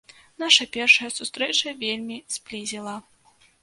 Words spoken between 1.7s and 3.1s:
вельмі зблізіла.